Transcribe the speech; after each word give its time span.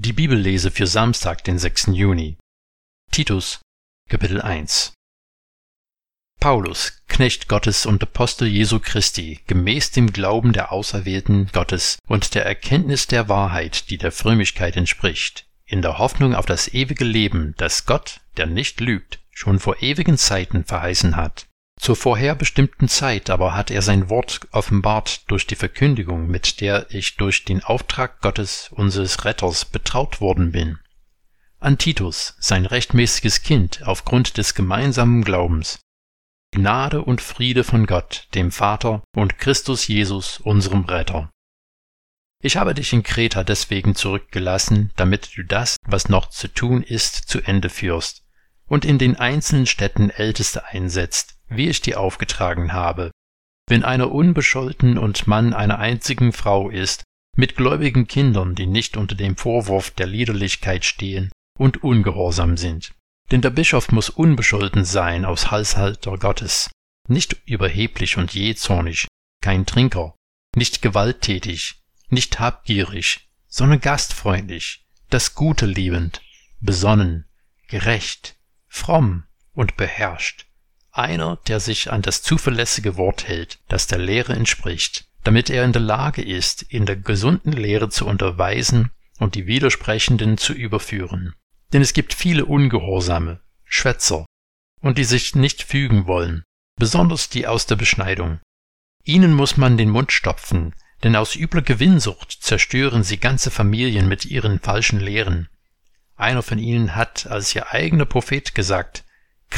Die 0.00 0.12
Bibellese 0.12 0.70
für 0.70 0.86
Samstag, 0.86 1.42
den 1.42 1.58
6. 1.58 1.88
Juni. 1.88 2.36
Titus, 3.10 3.58
Kapitel 4.08 4.40
1 4.40 4.92
Paulus, 6.38 7.02
Knecht 7.08 7.48
Gottes 7.48 7.84
und 7.84 8.00
Apostel 8.04 8.46
Jesu 8.46 8.78
Christi, 8.78 9.40
gemäß 9.48 9.90
dem 9.90 10.12
Glauben 10.12 10.52
der 10.52 10.70
Auserwählten 10.70 11.48
Gottes 11.52 11.98
und 12.06 12.36
der 12.36 12.46
Erkenntnis 12.46 13.08
der 13.08 13.28
Wahrheit, 13.28 13.90
die 13.90 13.98
der 13.98 14.12
Frömmigkeit 14.12 14.76
entspricht, 14.76 15.48
in 15.66 15.82
der 15.82 15.98
Hoffnung 15.98 16.32
auf 16.32 16.46
das 16.46 16.72
ewige 16.72 17.04
Leben, 17.04 17.56
das 17.56 17.84
Gott, 17.84 18.20
der 18.36 18.46
nicht 18.46 18.78
lügt, 18.78 19.18
schon 19.32 19.58
vor 19.58 19.82
ewigen 19.82 20.16
Zeiten 20.16 20.64
verheißen 20.64 21.16
hat. 21.16 21.48
Zur 21.78 21.96
vorherbestimmten 21.96 22.88
Zeit 22.88 23.30
aber 23.30 23.54
hat 23.54 23.70
er 23.70 23.82
sein 23.82 24.10
Wort 24.10 24.40
offenbart 24.50 25.30
durch 25.30 25.46
die 25.46 25.54
Verkündigung, 25.54 26.26
mit 26.26 26.60
der 26.60 26.86
ich 26.90 27.16
durch 27.16 27.44
den 27.44 27.62
Auftrag 27.62 28.20
Gottes 28.20 28.68
unseres 28.72 29.24
Retters 29.24 29.64
betraut 29.64 30.20
worden 30.20 30.52
bin. 30.52 30.78
An 31.60 31.78
Titus, 31.78 32.36
sein 32.38 32.66
rechtmäßiges 32.66 33.42
Kind, 33.42 33.82
aufgrund 33.84 34.36
des 34.36 34.54
gemeinsamen 34.54 35.24
Glaubens. 35.24 35.80
Gnade 36.52 37.02
und 37.02 37.20
Friede 37.20 37.62
von 37.62 37.86
Gott, 37.86 38.28
dem 38.34 38.52
Vater 38.52 39.02
und 39.14 39.38
Christus 39.38 39.86
Jesus, 39.86 40.38
unserem 40.38 40.84
Retter. 40.84 41.30
Ich 42.40 42.56
habe 42.56 42.74
dich 42.74 42.92
in 42.92 43.02
Kreta 43.02 43.42
deswegen 43.42 43.94
zurückgelassen, 43.94 44.92
damit 44.96 45.36
du 45.36 45.42
das, 45.42 45.76
was 45.84 46.08
noch 46.08 46.30
zu 46.30 46.48
tun 46.48 46.82
ist, 46.82 47.28
zu 47.28 47.40
Ende 47.40 47.68
führst 47.68 48.24
und 48.66 48.84
in 48.84 48.98
den 48.98 49.16
einzelnen 49.16 49.66
Städten 49.66 50.10
Älteste 50.10 50.64
einsetzt, 50.66 51.37
wie 51.48 51.68
ich 51.68 51.80
dir 51.80 52.00
aufgetragen 52.00 52.72
habe. 52.72 53.10
Wenn 53.68 53.84
einer 53.84 54.10
unbescholten 54.10 54.98
und 54.98 55.26
Mann 55.26 55.52
einer 55.52 55.78
einzigen 55.78 56.32
Frau 56.32 56.70
ist, 56.70 57.04
mit 57.36 57.54
gläubigen 57.54 58.08
Kindern, 58.08 58.54
die 58.54 58.66
nicht 58.66 58.96
unter 58.96 59.14
dem 59.14 59.36
Vorwurf 59.36 59.90
der 59.92 60.06
Liederlichkeit 60.06 60.84
stehen 60.84 61.30
und 61.56 61.84
ungehorsam 61.84 62.56
sind. 62.56 62.94
Denn 63.30 63.42
der 63.42 63.50
Bischof 63.50 63.92
muss 63.92 64.10
unbescholten 64.10 64.84
sein 64.84 65.24
aus 65.24 65.50
Halshalter 65.50 66.18
Gottes, 66.18 66.70
nicht 67.06 67.36
überheblich 67.44 68.16
und 68.16 68.34
jähzornig, 68.34 69.06
kein 69.40 69.66
Trinker, 69.66 70.16
nicht 70.56 70.82
gewalttätig, 70.82 71.82
nicht 72.08 72.40
habgierig, 72.40 73.28
sondern 73.46 73.80
gastfreundlich, 73.80 74.86
das 75.10 75.34
Gute 75.34 75.66
liebend, 75.66 76.22
besonnen, 76.60 77.28
gerecht, 77.68 78.36
fromm 78.66 79.24
und 79.52 79.76
beherrscht, 79.76 80.47
einer, 80.92 81.36
der 81.46 81.60
sich 81.60 81.92
an 81.92 82.02
das 82.02 82.22
zuverlässige 82.22 82.96
Wort 82.96 83.26
hält, 83.26 83.58
das 83.68 83.86
der 83.86 83.98
Lehre 83.98 84.32
entspricht, 84.32 85.06
damit 85.24 85.50
er 85.50 85.64
in 85.64 85.72
der 85.72 85.82
Lage 85.82 86.22
ist, 86.22 86.62
in 86.62 86.86
der 86.86 86.96
gesunden 86.96 87.52
Lehre 87.52 87.88
zu 87.88 88.06
unterweisen 88.06 88.90
und 89.18 89.34
die 89.34 89.46
Widersprechenden 89.46 90.38
zu 90.38 90.52
überführen. 90.52 91.34
Denn 91.72 91.82
es 91.82 91.92
gibt 91.92 92.14
viele 92.14 92.46
Ungehorsame, 92.46 93.40
Schwätzer, 93.64 94.24
und 94.80 94.98
die 94.98 95.04
sich 95.04 95.34
nicht 95.34 95.62
fügen 95.62 96.06
wollen, 96.06 96.44
besonders 96.76 97.28
die 97.28 97.46
aus 97.46 97.66
der 97.66 97.76
Beschneidung. 97.76 98.40
Ihnen 99.04 99.34
muss 99.34 99.56
man 99.56 99.76
den 99.76 99.90
Mund 99.90 100.12
stopfen, 100.12 100.74
denn 101.02 101.16
aus 101.16 101.36
übler 101.36 101.62
Gewinnsucht 101.62 102.32
zerstören 102.40 103.02
sie 103.02 103.18
ganze 103.18 103.50
Familien 103.50 104.08
mit 104.08 104.24
ihren 104.24 104.60
falschen 104.60 105.00
Lehren. 105.00 105.48
Einer 106.16 106.42
von 106.42 106.58
ihnen 106.58 106.96
hat 106.96 107.26
als 107.26 107.54
ihr 107.54 107.70
eigener 107.72 108.04
Prophet 108.04 108.54
gesagt, 108.54 109.04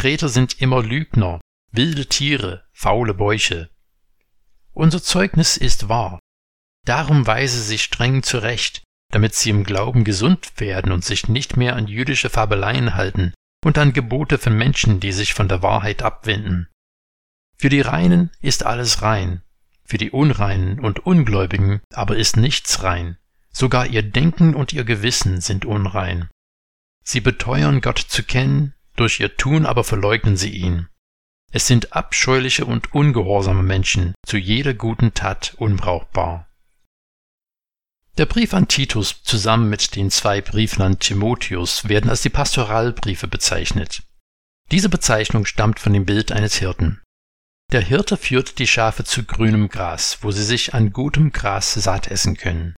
Kreter 0.01 0.31
sind 0.31 0.62
immer 0.62 0.83
Lügner, 0.83 1.43
wilde 1.73 2.06
Tiere, 2.06 2.65
faule 2.73 3.12
Bäuche. 3.12 3.69
Unser 4.73 5.03
Zeugnis 5.03 5.59
ist 5.59 5.91
wahr. 5.91 6.19
Darum 6.87 7.27
weise 7.27 7.61
sie 7.61 7.77
streng 7.77 8.23
zurecht, 8.23 8.83
damit 9.12 9.34
sie 9.34 9.51
im 9.51 9.62
Glauben 9.62 10.05
gesund 10.05 10.53
werden 10.57 10.91
und 10.91 11.05
sich 11.05 11.29
nicht 11.29 11.59
mehr 11.59 11.77
an 11.77 11.87
jüdische 11.87 12.31
Fabeleien 12.31 12.95
halten 12.95 13.34
und 13.62 13.77
an 13.77 13.92
Gebote 13.92 14.39
von 14.39 14.57
Menschen, 14.57 15.01
die 15.01 15.12
sich 15.12 15.34
von 15.34 15.48
der 15.48 15.61
Wahrheit 15.61 16.01
abwenden. 16.01 16.67
Für 17.58 17.69
die 17.69 17.83
Reinen 17.83 18.30
ist 18.41 18.64
alles 18.64 19.03
rein, 19.03 19.42
für 19.85 19.98
die 19.98 20.13
Unreinen 20.13 20.80
und 20.80 21.01
Ungläubigen 21.01 21.83
aber 21.92 22.17
ist 22.17 22.39
nichts 22.39 22.83
rein, 22.83 23.19
sogar 23.53 23.86
ihr 23.86 24.03
Denken 24.03 24.55
und 24.55 24.73
ihr 24.73 24.85
Gewissen 24.85 25.42
sind 25.42 25.67
unrein. 25.67 26.30
Sie 27.05 27.20
beteuern 27.20 27.83
Gott 27.83 27.98
zu 27.98 28.23
kennen, 28.23 28.73
durch 29.00 29.18
ihr 29.18 29.36
Tun 29.36 29.66
aber 29.66 29.83
verleugnen 29.83 30.36
sie 30.36 30.50
ihn. 30.50 30.88
Es 31.52 31.66
sind 31.66 31.94
abscheuliche 31.94 32.64
und 32.64 32.94
ungehorsame 32.94 33.62
Menschen, 33.62 34.14
zu 34.24 34.36
jeder 34.36 34.74
guten 34.74 35.14
Tat 35.14 35.55
unbrauchbar. 35.56 36.48
Der 38.18 38.27
Brief 38.27 38.52
an 38.52 38.68
Titus 38.68 39.22
zusammen 39.22 39.70
mit 39.70 39.96
den 39.96 40.11
zwei 40.11 40.40
Briefen 40.42 40.83
an 40.83 40.98
Timotheus 40.98 41.88
werden 41.88 42.11
als 42.11 42.22
die 42.22 42.28
Pastoralbriefe 42.28 43.27
bezeichnet. 43.27 44.02
Diese 44.70 44.88
Bezeichnung 44.88 45.46
stammt 45.46 45.80
von 45.80 45.92
dem 45.92 46.05
Bild 46.05 46.30
eines 46.30 46.56
Hirten. 46.56 47.00
Der 47.72 47.80
Hirte 47.80 48.17
führt 48.17 48.58
die 48.58 48.67
Schafe 48.67 49.05
zu 49.05 49.24
grünem 49.24 49.68
Gras, 49.68 50.18
wo 50.20 50.30
sie 50.30 50.44
sich 50.44 50.74
an 50.74 50.92
gutem 50.92 51.32
Gras 51.32 51.72
satt 51.72 52.08
essen 52.08 52.36
können. 52.36 52.74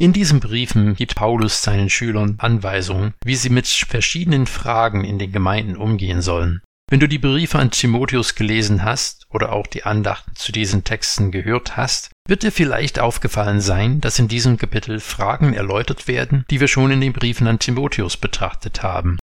In 0.00 0.12
diesen 0.12 0.38
Briefen 0.38 0.94
gibt 0.94 1.16
Paulus 1.16 1.64
seinen 1.64 1.90
Schülern 1.90 2.36
Anweisungen, 2.38 3.14
wie 3.24 3.34
sie 3.34 3.50
mit 3.50 3.66
verschiedenen 3.66 4.46
Fragen 4.46 5.02
in 5.02 5.18
den 5.18 5.32
Gemeinden 5.32 5.76
umgehen 5.76 6.22
sollen. 6.22 6.62
Wenn 6.88 7.00
du 7.00 7.08
die 7.08 7.18
Briefe 7.18 7.58
an 7.58 7.72
Timotheus 7.72 8.36
gelesen 8.36 8.84
hast 8.84 9.26
oder 9.28 9.50
auch 9.50 9.66
die 9.66 9.82
Andachten 9.82 10.36
zu 10.36 10.52
diesen 10.52 10.84
Texten 10.84 11.32
gehört 11.32 11.76
hast, 11.76 12.12
wird 12.28 12.44
dir 12.44 12.52
vielleicht 12.52 13.00
aufgefallen 13.00 13.60
sein, 13.60 14.00
dass 14.00 14.20
in 14.20 14.28
diesem 14.28 14.56
Kapitel 14.56 15.00
Fragen 15.00 15.52
erläutert 15.52 16.06
werden, 16.06 16.44
die 16.48 16.60
wir 16.60 16.68
schon 16.68 16.92
in 16.92 17.00
den 17.00 17.12
Briefen 17.12 17.48
an 17.48 17.58
Timotheus 17.58 18.16
betrachtet 18.16 18.84
haben. 18.84 19.18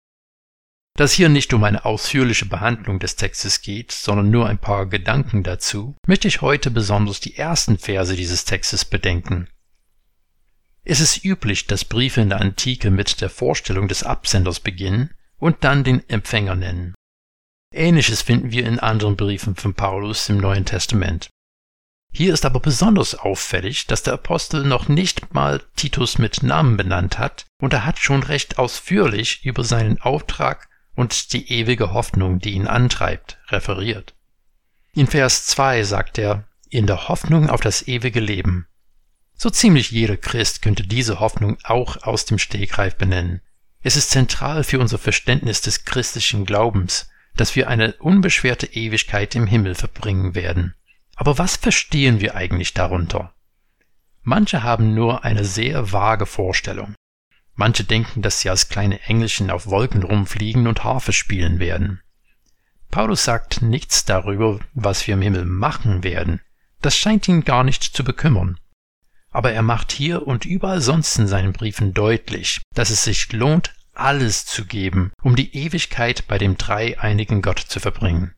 Da 0.96 1.04
es 1.04 1.12
hier 1.12 1.28
nicht 1.28 1.52
um 1.52 1.64
eine 1.64 1.84
ausführliche 1.84 2.46
Behandlung 2.46 3.00
des 3.00 3.16
Textes 3.16 3.60
geht, 3.60 3.90
sondern 3.90 4.30
nur 4.30 4.48
ein 4.48 4.58
paar 4.58 4.86
Gedanken 4.86 5.42
dazu, 5.42 5.96
möchte 6.06 6.28
ich 6.28 6.42
heute 6.42 6.70
besonders 6.70 7.18
die 7.18 7.36
ersten 7.36 7.76
Verse 7.76 8.14
dieses 8.14 8.44
Textes 8.44 8.84
bedenken. 8.84 9.48
Es 10.84 11.00
ist 11.00 11.24
üblich, 11.24 11.66
dass 11.66 11.84
Briefe 11.84 12.20
in 12.20 12.30
der 12.30 12.40
Antike 12.40 12.90
mit 12.90 13.20
der 13.20 13.30
Vorstellung 13.30 13.88
des 13.88 14.02
Absenders 14.02 14.60
beginnen 14.60 15.10
und 15.38 15.64
dann 15.64 15.84
den 15.84 16.08
Empfänger 16.08 16.54
nennen. 16.54 16.94
Ähnliches 17.72 18.22
finden 18.22 18.50
wir 18.50 18.66
in 18.66 18.80
anderen 18.80 19.16
Briefen 19.16 19.54
von 19.54 19.74
Paulus 19.74 20.28
im 20.28 20.38
Neuen 20.38 20.64
Testament. 20.64 21.28
Hier 22.12 22.34
ist 22.34 22.44
aber 22.44 22.58
besonders 22.58 23.14
auffällig, 23.14 23.86
dass 23.86 24.02
der 24.02 24.14
Apostel 24.14 24.64
noch 24.64 24.88
nicht 24.88 25.32
mal 25.32 25.62
Titus 25.76 26.18
mit 26.18 26.42
Namen 26.42 26.76
benannt 26.76 27.18
hat, 27.18 27.46
und 27.60 27.72
er 27.72 27.86
hat 27.86 27.98
schon 27.98 28.24
recht 28.24 28.58
ausführlich 28.58 29.44
über 29.44 29.62
seinen 29.62 30.00
Auftrag 30.00 30.68
und 30.96 31.32
die 31.32 31.52
ewige 31.52 31.92
Hoffnung, 31.92 32.40
die 32.40 32.50
ihn 32.50 32.66
antreibt, 32.66 33.38
referiert. 33.48 34.14
In 34.92 35.06
Vers 35.06 35.46
2 35.46 35.84
sagt 35.84 36.18
er, 36.18 36.48
in 36.68 36.86
der 36.86 37.08
Hoffnung 37.08 37.48
auf 37.48 37.60
das 37.60 37.86
ewige 37.86 38.20
Leben. 38.20 38.66
So 39.42 39.48
ziemlich 39.48 39.90
jeder 39.90 40.18
Christ 40.18 40.60
könnte 40.60 40.82
diese 40.82 41.18
Hoffnung 41.18 41.56
auch 41.62 42.02
aus 42.02 42.26
dem 42.26 42.36
Stegreif 42.36 42.96
benennen. 42.96 43.40
Es 43.80 43.96
ist 43.96 44.10
zentral 44.10 44.64
für 44.64 44.78
unser 44.78 44.98
Verständnis 44.98 45.62
des 45.62 45.86
christlichen 45.86 46.44
Glaubens, 46.44 47.08
dass 47.36 47.56
wir 47.56 47.66
eine 47.66 47.94
unbeschwerte 47.94 48.66
Ewigkeit 48.66 49.34
im 49.34 49.46
Himmel 49.46 49.74
verbringen 49.74 50.34
werden. 50.34 50.74
Aber 51.16 51.38
was 51.38 51.56
verstehen 51.56 52.20
wir 52.20 52.34
eigentlich 52.34 52.74
darunter? 52.74 53.32
Manche 54.20 54.62
haben 54.62 54.92
nur 54.92 55.24
eine 55.24 55.46
sehr 55.46 55.90
vage 55.90 56.26
Vorstellung. 56.26 56.94
Manche 57.54 57.84
denken, 57.84 58.20
dass 58.20 58.40
sie 58.40 58.50
als 58.50 58.68
kleine 58.68 59.00
Engelchen 59.04 59.50
auf 59.50 59.68
Wolken 59.68 60.02
rumfliegen 60.02 60.66
und 60.66 60.84
Harfe 60.84 61.14
spielen 61.14 61.58
werden. 61.60 62.02
Paulus 62.90 63.24
sagt 63.24 63.62
nichts 63.62 64.04
darüber, 64.04 64.60
was 64.74 65.06
wir 65.06 65.14
im 65.14 65.22
Himmel 65.22 65.46
machen 65.46 66.04
werden. 66.04 66.42
Das 66.82 66.94
scheint 66.94 67.26
ihn 67.26 67.42
gar 67.42 67.64
nicht 67.64 67.84
zu 67.84 68.04
bekümmern 68.04 68.59
aber 69.30 69.52
er 69.52 69.62
macht 69.62 69.92
hier 69.92 70.26
und 70.26 70.44
überall 70.44 70.80
sonst 70.80 71.18
in 71.18 71.26
seinen 71.26 71.52
Briefen 71.52 71.94
deutlich, 71.94 72.60
dass 72.74 72.90
es 72.90 73.04
sich 73.04 73.32
lohnt, 73.32 73.72
alles 73.94 74.46
zu 74.46 74.64
geben, 74.64 75.12
um 75.22 75.36
die 75.36 75.54
Ewigkeit 75.54 76.26
bei 76.26 76.38
dem 76.38 76.56
dreieinigen 76.56 77.42
Gott 77.42 77.58
zu 77.58 77.80
verbringen. 77.80 78.34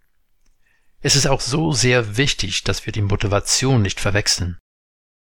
Es 1.01 1.17
ist 1.17 1.27
auch 1.27 1.41
so 1.41 1.73
sehr 1.73 2.17
wichtig, 2.17 2.65
dass 2.65 2.87
wir 2.87 2.93
die 2.93 3.03
Motivation 3.03 3.83
nicht 3.83 4.01
verwechseln. 4.01 4.59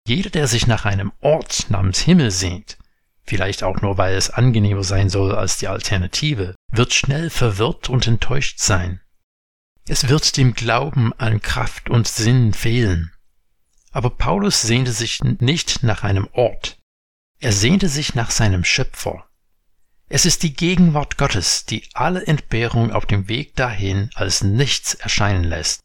Jeder, 0.08 0.30
der 0.30 0.48
sich 0.48 0.66
nach 0.66 0.86
einem 0.86 1.12
Ort 1.22 1.70
namens 1.70 2.00
Himmel 2.00 2.32
sehnt, 2.32 2.78
vielleicht 3.24 3.64
auch 3.64 3.82
nur 3.82 3.98
weil 3.98 4.16
es 4.16 4.32
angenehmer 4.32 4.84
sein 4.84 5.10
soll 5.10 5.36
als 5.36 5.58
die 5.58 5.68
Alternative, 5.68 6.56
wird 6.72 6.94
schnell 6.94 7.30
verwirrt 7.30 7.90
und 7.90 8.08
enttäuscht 8.08 8.60
sein. 8.60 9.02
Es 9.88 10.10
wird 10.10 10.38
dem 10.38 10.54
Glauben 10.54 11.14
an 11.14 11.42
Kraft 11.42 11.90
und 11.90 12.08
Sinn 12.08 12.54
fehlen. 12.54 13.12
Aber 13.92 14.10
Paulus 14.10 14.62
sehnte 14.62 14.92
sich 14.92 15.20
nicht 15.24 15.84
nach 15.84 16.04
einem 16.04 16.28
Ort, 16.34 16.80
er 17.42 17.54
sehnte 17.54 17.88
sich 17.88 18.16
nach 18.16 18.32
seinem 18.32 18.66
Schöpfer. 18.66 19.26
Es 20.10 20.26
ist 20.26 20.44
die 20.44 20.54
Gegenwart 20.54 21.18
Gottes, 21.18 21.66
die 21.66 21.84
alle 21.94 22.26
Entbehrung 22.28 22.92
auf 22.92 23.06
dem 23.06 23.30
Weg 23.30 23.56
dahin 23.56 24.10
als 24.16 24.44
nichts 24.44 24.96
erscheinen 24.96 25.46
lässt. 25.46 25.82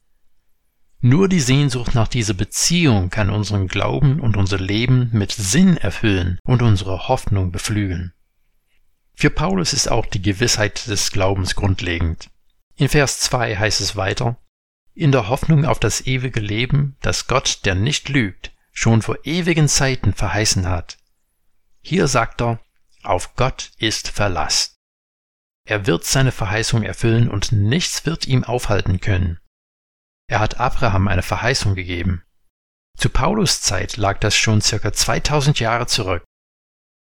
Nur 1.00 1.28
die 1.28 1.40
Sehnsucht 1.40 1.94
nach 1.94 2.08
dieser 2.08 2.34
Beziehung 2.34 3.10
kann 3.10 3.30
unseren 3.30 3.68
Glauben 3.68 4.18
und 4.20 4.36
unser 4.36 4.58
Leben 4.58 5.10
mit 5.12 5.30
Sinn 5.32 5.76
erfüllen 5.76 6.38
und 6.44 6.62
unsere 6.62 7.08
Hoffnung 7.08 7.52
beflügeln. 7.52 8.14
Für 9.14 9.30
Paulus 9.30 9.74
ist 9.74 9.88
auch 9.88 10.06
die 10.06 10.22
Gewissheit 10.22 10.88
des 10.88 11.12
Glaubens 11.12 11.54
grundlegend. 11.54 12.30
In 12.76 12.88
Vers 12.88 13.20
2 13.20 13.56
heißt 13.56 13.80
es 13.80 13.94
weiter, 13.94 14.38
in 14.94 15.12
der 15.12 15.28
Hoffnung 15.28 15.64
auf 15.64 15.80
das 15.80 16.06
ewige 16.06 16.40
Leben, 16.40 16.96
das 17.02 17.26
Gott, 17.26 17.60
der 17.64 17.74
nicht 17.74 18.08
lügt, 18.08 18.52
schon 18.72 19.02
vor 19.02 19.18
ewigen 19.24 19.68
Zeiten 19.68 20.14
verheißen 20.14 20.68
hat. 20.68 20.98
Hier 21.80 22.08
sagt 22.08 22.40
er, 22.40 22.60
auf 23.02 23.34
Gott 23.36 23.72
ist 23.78 24.08
Verlass. 24.08 24.76
Er 25.66 25.86
wird 25.86 26.04
seine 26.04 26.32
Verheißung 26.32 26.82
erfüllen 26.82 27.28
und 27.28 27.52
nichts 27.52 28.06
wird 28.06 28.26
ihm 28.26 28.44
aufhalten 28.44 29.00
können. 29.00 29.40
Er 30.26 30.40
hat 30.40 30.60
Abraham 30.60 31.08
eine 31.08 31.22
Verheißung 31.22 31.74
gegeben. 31.74 32.22
Zu 32.96 33.10
Paulus 33.10 33.60
Zeit 33.60 33.96
lag 33.96 34.20
das 34.20 34.36
schon 34.36 34.60
circa 34.60 34.92
2000 34.92 35.58
Jahre 35.60 35.86
zurück. 35.86 36.24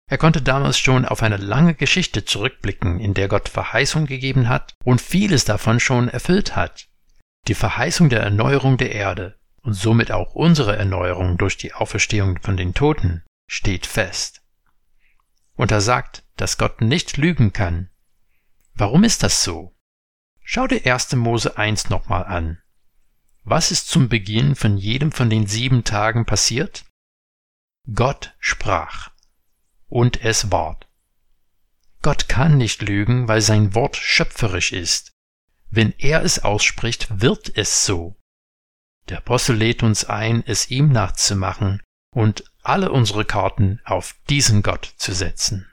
Er 0.09 0.17
konnte 0.17 0.41
damals 0.41 0.79
schon 0.79 1.05
auf 1.05 1.21
eine 1.21 1.37
lange 1.37 1.75
Geschichte 1.75 2.25
zurückblicken, 2.25 2.99
in 2.99 3.13
der 3.13 3.27
Gott 3.27 3.49
Verheißung 3.49 4.05
gegeben 4.05 4.49
hat 4.49 4.73
und 4.83 5.01
vieles 5.01 5.45
davon 5.45 5.79
schon 5.79 6.09
erfüllt 6.09 6.55
hat. 6.55 6.88
Die 7.47 7.55
Verheißung 7.55 8.09
der 8.09 8.21
Erneuerung 8.21 8.77
der 8.77 8.91
Erde 8.91 9.39
und 9.61 9.73
somit 9.73 10.11
auch 10.11 10.35
unsere 10.35 10.75
Erneuerung 10.75 11.37
durch 11.37 11.57
die 11.57 11.73
Auferstehung 11.73 12.39
von 12.41 12.57
den 12.57 12.73
Toten 12.73 13.23
steht 13.47 13.85
fest. 13.85 14.41
Und 15.55 15.71
er 15.71 15.81
sagt, 15.81 16.23
dass 16.37 16.57
Gott 16.57 16.81
nicht 16.81 17.17
lügen 17.17 17.51
kann. 17.53 17.89
Warum 18.73 19.03
ist 19.03 19.23
das 19.23 19.43
so? 19.43 19.75
Schau 20.43 20.67
dir 20.67 20.85
1. 20.85 21.15
Mose 21.15 21.57
1 21.57 21.89
nochmal 21.89 22.23
an. 22.23 22.61
Was 23.43 23.71
ist 23.71 23.89
zum 23.89 24.09
Beginn 24.09 24.55
von 24.55 24.77
jedem 24.77 25.11
von 25.11 25.29
den 25.29 25.47
sieben 25.47 25.83
Tagen 25.83 26.25
passiert? 26.25 26.85
Gott 27.93 28.35
sprach 28.39 29.11
und 29.87 30.23
es 30.23 30.51
ward. 30.51 30.87
Gott 32.01 32.29
kann 32.29 32.57
nicht 32.57 32.81
lügen, 32.81 33.27
weil 33.27 33.41
sein 33.41 33.75
Wort 33.75 33.97
schöpferisch 33.97 34.71
ist. 34.71 35.11
Wenn 35.71 35.93
er 35.97 36.23
es 36.23 36.39
ausspricht, 36.39 37.21
wird 37.21 37.55
es 37.55 37.85
so. 37.85 38.15
Der 39.09 39.19
Apostel 39.19 39.55
lädt 39.55 39.83
uns 39.83 40.05
ein, 40.05 40.43
es 40.45 40.69
ihm 40.69 40.91
nachzumachen 40.91 41.81
und 42.13 42.43
alle 42.63 42.91
unsere 42.91 43.25
Karten 43.25 43.79
auf 43.85 44.15
diesen 44.29 44.61
Gott 44.61 44.93
zu 44.97 45.13
setzen. 45.13 45.67